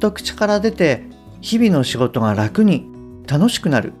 [0.00, 1.04] と口から出て
[1.40, 2.86] 日々の仕事が楽に
[3.26, 3.92] 楽しくなる。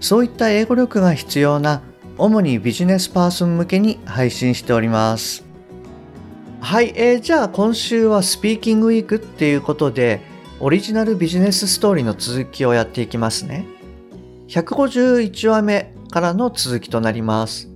[0.00, 1.82] そういった英語力が必要な
[2.16, 5.44] 主にビジネスパーソン向けに配信しております。
[6.60, 10.20] はい、えー、じゃあ今週はスピーキングウィークっていうことで
[10.60, 13.66] オリジナルビジネスストーリーの続きをやっていきますね。
[14.48, 17.68] 151話目からの続きとなります。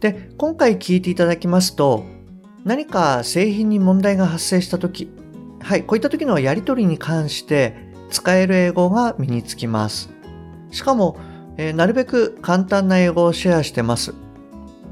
[0.00, 2.04] で今回聞いていただきますと
[2.64, 5.08] 何か製品に問題が発生した時
[5.62, 7.76] はいこういった時のやり取りに関して
[8.10, 10.10] 使える英語が身につきます。
[10.70, 11.16] しかも、
[11.56, 14.14] えー、なるべく簡単な英語をシェアしてます。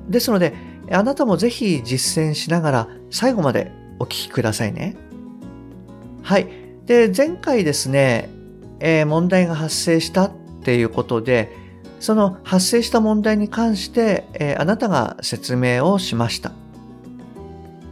[0.08, 0.54] ですので
[0.90, 4.96] あなたもぜひ実践しながら最後までお聞きくださいね。
[6.22, 6.48] はい
[6.86, 8.28] で前回ですね、
[8.80, 11.56] えー、問題が発生したっていうことで
[12.00, 16.52] その発生した問題に関して、えー、あなたが説明をしました。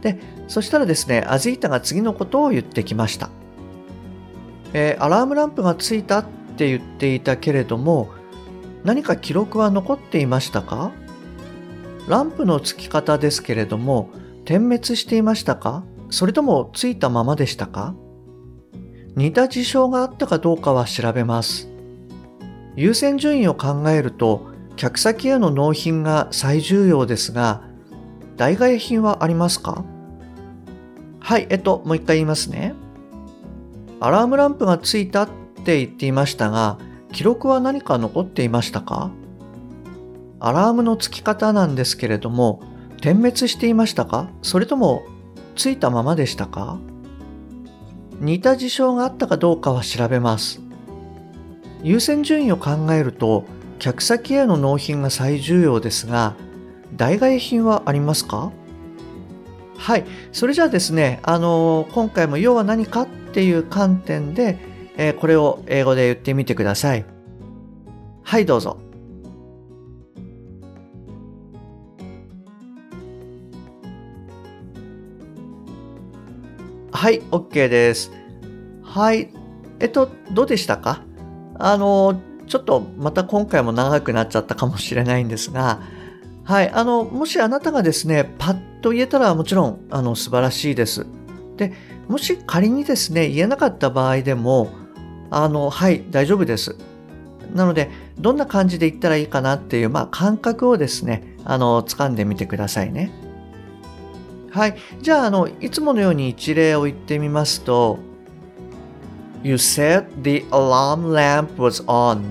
[0.01, 3.29] で、そしたらですね、アジータが次のことを言ってきました。
[4.73, 6.25] えー、アラームランプがついたっ
[6.57, 8.09] て言っていたけれども、
[8.83, 10.91] 何か記録は残っていましたか？
[12.07, 14.09] ランプのつき方ですけれども、
[14.43, 15.83] 点滅していましたか？
[16.09, 17.93] それともついたままでしたか？
[19.15, 21.69] 似た事象があったかどうかは調べます。
[22.75, 27.61] 優先順位を考えると、客先への納品が最重要ですが、
[28.37, 29.83] 代替品はありますか？
[31.29, 32.73] はい、えっと、もう一回言いますね。
[33.99, 35.29] アラームランプがついたっ
[35.63, 36.79] て言っていましたが、
[37.11, 39.11] 記録は何か残っていましたか？
[40.39, 42.63] アラームのつき方なんですけれども、
[42.99, 44.31] 点滅していましたか？
[44.41, 45.03] それとも、
[45.55, 46.79] ついたままでしたか？
[48.19, 50.61] 似た事象があったかどうかは調べます。
[51.83, 53.45] 優先順位を考えると、
[53.77, 56.33] 客先への納品が最重要ですが、
[56.95, 58.51] 代替品はありますか？
[59.79, 60.05] はい。
[60.33, 64.59] それじゃあですね、あのー、今回も要は何かっていう観点で、
[64.97, 67.05] えー、これを英語で言ってみてください。
[68.21, 68.77] はい、どうぞ。
[76.91, 78.11] はい、OK です。
[78.83, 79.29] はい。
[79.79, 81.01] えっと、どうでしたか？
[81.57, 85.81] あの、ちょっとまた今回も長くなっちゃったかもしれないんですが、
[86.49, 86.71] はい。
[86.71, 91.05] あの、もしあなたがですね、パッと言えたらもちろん、あの、素晴らしいです。
[91.57, 91.73] で、
[92.07, 94.71] もし仮にですね、言えなかった場合でも、
[95.29, 96.75] あの、はい、大丈夫です。
[97.53, 103.11] なので、どんな感じで言ったらいいかなっていう、まあ、感覚をですね、あの、掴んでみてくださいね。
[104.49, 104.75] はい。
[105.03, 107.99] じゃあ、あの、いつものように一例を言ってみますと、
[109.43, 112.23] You said the alarm lamp was on.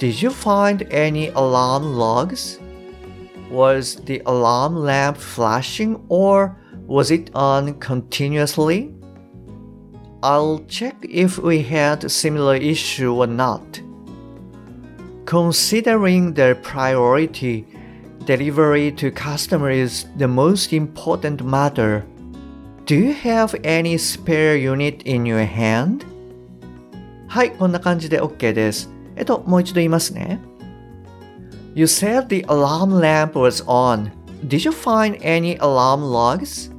[0.00, 2.65] Did you find any alarm logs?
[3.49, 6.57] Was the alarm lamp flashing or
[6.87, 8.93] was it on continuously?
[10.23, 13.81] I'll check if we had a similar issue or not.
[15.25, 17.65] Considering the priority,
[18.25, 22.05] delivery to customer is the most important matter.
[22.85, 26.05] Do you have any spare unit in your hand?
[27.27, 28.89] はい、こんな感じで OK です。
[29.15, 30.39] えっと、もう一度言いますね。
[31.75, 34.11] You said the alarm lamp was on.
[34.47, 36.69] Did you find any alarm logs?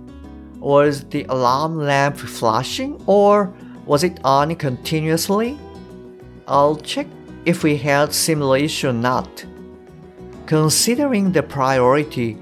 [0.58, 3.52] Was the alarm lamp flashing or
[3.86, 5.58] was it on continuously?
[6.46, 7.06] I'll check
[7.44, 9.44] if we had similar issue or not.
[10.46, 12.36] Considering the priority,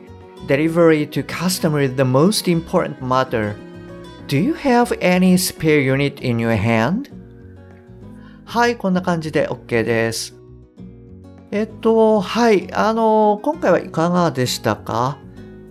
[0.47, 3.57] delivery to customer is the most important matter.
[4.27, 7.11] Do you have any spare unit in your hand?
[8.45, 10.35] はい、こんな感じで OK です。
[11.56, 12.68] えっと、はい。
[12.74, 15.18] あの、今回はいかがでしたか？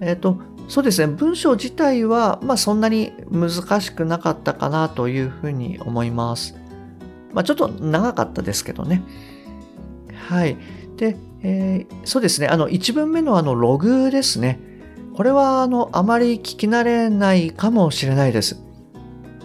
[0.01, 1.13] えっと、そうですね。
[1.13, 3.51] 文章自体は、まあそんなに難
[3.83, 6.55] しくなかったかなというふうに思います。
[7.35, 9.03] まあちょっと長かったですけどね。
[10.27, 10.57] はい。
[10.97, 12.47] で、えー、そうですね。
[12.47, 14.59] あの、1文目のあの、ログですね。
[15.15, 18.59] これは、あの、あまり聞き慣れないかもしれないです。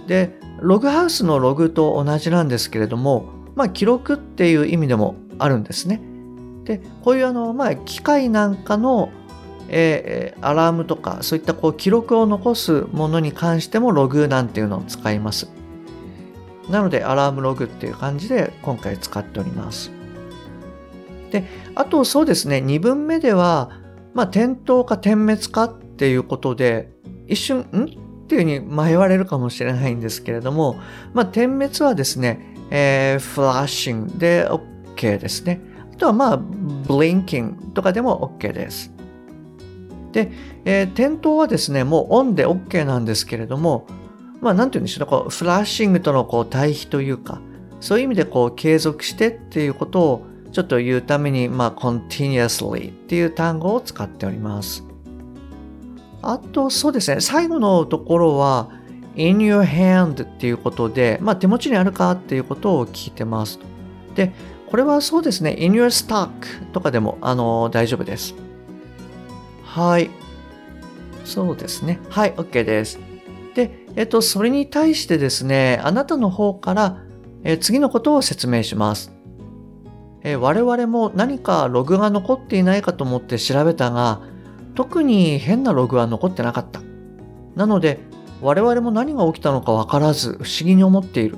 [0.07, 3.25] で、ログハウスのログと同じなんですけれども、
[3.55, 6.01] まあ、記録っていう意味でもあるんですね。
[6.69, 9.09] でこういうあの、まあ、機械なんかの、
[9.69, 15.49] えー、アラームとかそういったこう記録を残すものに関してもログなんていうのを使います。
[16.69, 19.89] なので、アラームログっていう感じで今回使っております。
[21.31, 21.43] で、
[21.73, 23.71] あとそうですね、2分目では、
[24.13, 26.91] まあ、点灯か点滅かっていうことで、
[27.27, 27.85] 一瞬、ん？
[27.85, 30.79] っていうふうに迷われるかもしれないんですけれども、
[31.15, 35.68] まあ、点滅はですね、えー、フラッシングで OK ですね。
[35.99, 38.89] あとはまあ、ブリンキングとかでも OK です。
[40.13, 40.31] で、
[40.63, 43.85] えー、点灯はですね、もうオンで OK なんですけれども、
[44.39, 47.41] まあ、なんて言うんでしょうね、こう、フラッシングとのこう対比というか、
[47.81, 54.85] そういう意味でこう、継続してっていうことをちょっと言うために、まあ、continuously っていう単語を使っております。
[56.21, 58.69] あと、そうですね、最後のところは、
[59.17, 63.59] in your hand っていうことで、まあ、手持ちにあるかっていうことを聞いてます。
[64.15, 64.31] で、
[64.69, 66.29] これはそうですね、in your stock
[66.73, 68.35] とかでも、あの、大丈夫です。
[69.63, 70.11] はい。
[71.25, 71.99] そうですね。
[72.09, 72.99] はい、OK です。
[73.55, 76.97] で、えっと、それに対してですね、あなたの方から、
[77.43, 79.11] え次のことを説明します。
[80.23, 84.21] え我々も何かログが残っていないかと思って調べたが、
[84.75, 86.81] 特に変なログは残ってなかった。
[87.55, 87.99] なので、
[88.41, 91.37] 我々も何が起きたのかわからず不思議に思っている。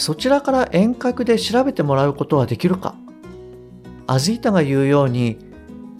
[0.00, 2.94] そちらから遠隔で調べてもらうことはできるか？
[4.06, 5.36] アズイタが言うように、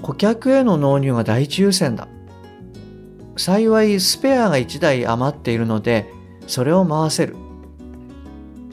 [0.00, 2.08] 顧客への納入が第一優先だ。
[3.36, 6.10] 幸いスペアが1台余っているので、
[6.46, 7.36] それを回せる。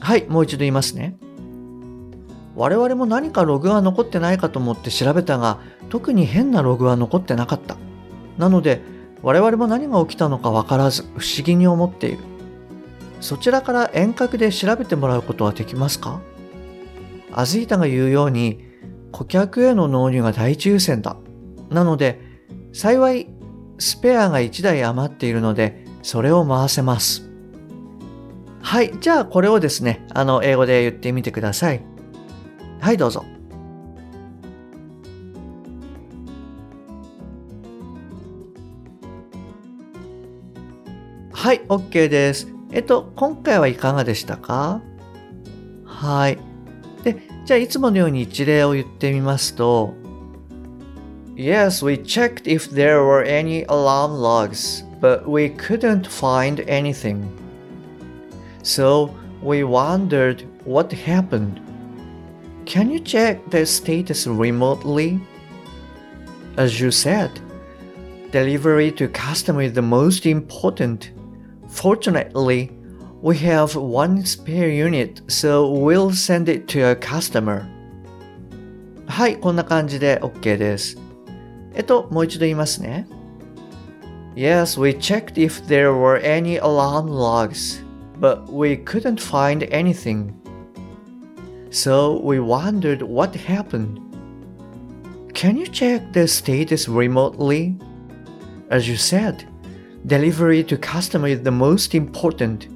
[0.00, 1.18] はい、もう一度言いますね。
[2.56, 5.60] 我々も何かログが残ってないかと思って調べたが、
[5.90, 7.76] 特に変なログは残ってなかった。
[8.38, 8.80] なので、
[9.22, 12.18] 我々も何が起きたのかわからず不思議に思っている。
[13.20, 16.20] そちらから遠隔で調べてもらうことはできますか？
[17.32, 18.64] アズイタが言うように、
[19.12, 21.16] 顧客への納入が第一優先だ。
[21.70, 22.20] なので、
[22.72, 23.28] 幸い
[23.78, 27.28] スペアが1台余っているので、それを回せます。
[28.60, 28.92] はい。
[29.00, 31.82] じゃあ、これをですね、あの、英語で言ってみてください。
[32.80, 33.24] はい、どうぞ。
[41.32, 42.57] はい、OK です。
[42.71, 44.81] えっと、今回はいかがでしたか
[45.85, 46.37] はい。
[47.03, 49.93] で、じゃあいつものように一例を言ってみますと、
[51.35, 57.25] Yes, we checked if there were any alarm logs, but we couldn't find anything.
[58.61, 59.09] So
[59.41, 61.59] we wondered what happened.
[62.65, 65.19] Can you check the status remotely?
[66.55, 67.31] As you said,
[68.31, 71.11] delivery to customer is the most important.
[71.69, 72.71] Fortunately,
[73.21, 77.65] we have one spare unit, so we'll send it to a customer.
[79.07, 80.97] はい、こんな感じで OK です。
[81.75, 83.07] えっと、もう一度言いますね。
[84.35, 87.83] Yes, we checked if there were any alarm logs,
[88.19, 90.33] but we couldn't find anything.
[91.69, 93.99] So we wondered what happened.
[95.33, 97.75] Can you check the status remotely?
[98.69, 99.45] As you said,
[100.08, 102.68] Delivery to customer is the most important.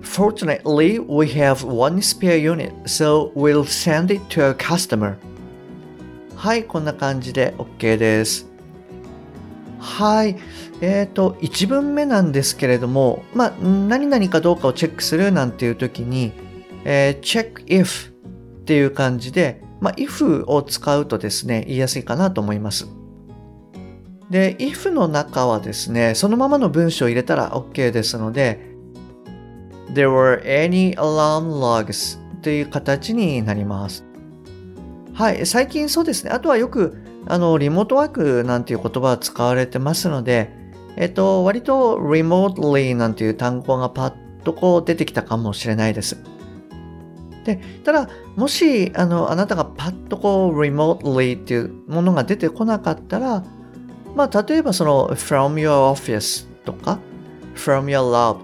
[0.00, 5.18] Fortunately, we have one spare unit, so we'll send it to a customer.
[6.34, 8.46] はい、こんな感じで OK です。
[9.78, 10.38] はい。
[10.80, 16.32] えっ、ー、と、1文目なんですけれども、まあ、何々かどうかをチェックするなんていう時に、
[16.86, 23.03] えー、check if っていう感じで、まあ、if を使うとですね、言いやすいかなと思います。
[24.30, 28.74] で、if の中はですね、そのままの文章を入れたら OK ですので、
[29.92, 34.04] There were any alarm logs という形になります。
[35.12, 36.30] はい、最近そうですね。
[36.30, 40.50] あとはよく、あの、リモートワークなんていう言葉が使われてますので、
[40.96, 46.16] えっと、割と remotely なんていう単語がパッとこう出てきたかもしれないです。
[47.44, 53.44] で、ただ、もし、あの、あなたがパッとこう remotely っていうものが出てこなかったら、
[54.14, 56.98] まあ、例えばその from your office とか
[57.54, 58.38] from your lab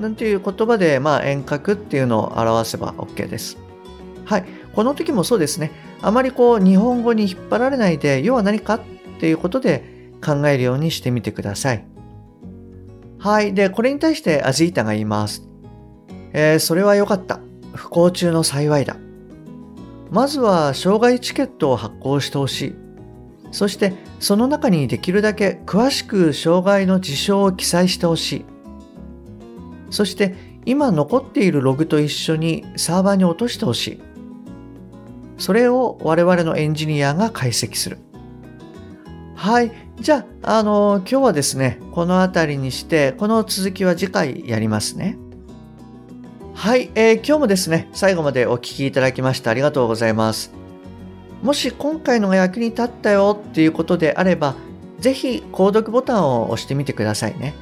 [0.00, 3.56] なんていう言葉で、まあ、遠隔っていうのを表せば OK です。
[4.24, 4.44] はい。
[4.74, 5.72] この時もそうですね。
[6.02, 8.80] あまりこう、日本語に引っ張られないで、要は何かっ
[9.20, 11.86] ていうことで考えるようにしてみてください。
[13.18, 13.54] はい。
[13.54, 15.48] で、これに対してアジータが言います。
[16.34, 17.40] えー、それは良かった。
[17.74, 18.96] 不幸中の幸いだ。
[20.10, 22.85] まずは、障害チケットを発行してほしい。
[23.50, 28.44] そしてその中にできるだけ詳しく障害の事象を記載してほしい。
[29.90, 30.34] そして
[30.64, 34.00] 今残っているログと一緒にサーバーに落としてほしい。
[35.38, 37.98] それを我々のエンジニアが解析する。
[39.34, 39.70] はい。
[40.00, 45.18] じゃあ、あの、今日はですね、この辺りにして、この続きは次回やりますね。
[46.54, 50.65] はい、えー、今日もですね、最後までお聴きいただきましてありがとうございます。
[51.42, 54.54] もし今回のが役に立ったよっていうことであれば、
[54.98, 57.54] ぜひ購読ボタンを押してみてくださいね。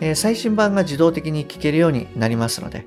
[0.00, 2.86] えー、最新版が自動的に聞けるようになりますので。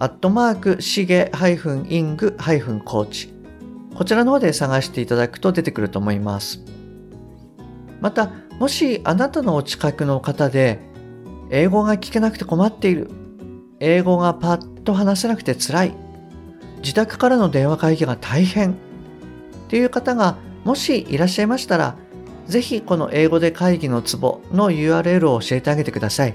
[0.00, 3.28] アットマーク、しげ -ing-coach、
[3.96, 6.60] こちらの方で探していただくと出てくると思います。
[8.00, 10.78] また、もしあなたのお近くの方で、
[11.50, 13.10] 英語が聞けなくて困っている、
[13.80, 15.94] 英語がパッと話せなくて辛い、
[16.80, 18.74] 自宅からの電話会議が大変っ
[19.66, 21.96] ていう方がもしいらっしゃいましたら、
[22.46, 26.34] ぜひこの英語で会議のツボの URL を教えてあげてください。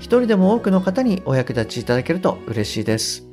[0.00, 3.28] 一人でも多くの方にお役立ちいただけると嬉しいです。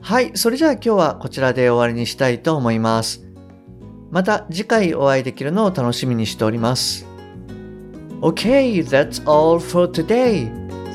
[0.00, 3.22] はい、それじゃあ今日はこちらで終わりにしたいと思います。
[4.10, 7.06] また次回お会いできるのを楽しみにしております。
[8.20, 10.50] Okay, that's all for today.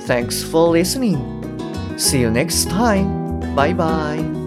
[0.07, 1.17] Thanks for listening.
[1.97, 3.39] See you next time.
[3.55, 4.38] Bye bye.